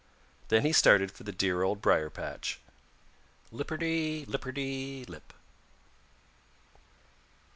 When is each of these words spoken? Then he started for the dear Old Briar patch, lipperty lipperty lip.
Then 0.47 0.63
he 0.65 0.73
started 0.73 1.11
for 1.11 1.21
the 1.23 1.31
dear 1.31 1.61
Old 1.61 1.79
Briar 1.79 2.09
patch, 2.09 2.59
lipperty 3.51 4.25
lipperty 4.25 5.07
lip. 5.07 5.31